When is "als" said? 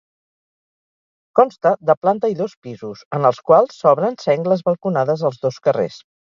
5.33-5.41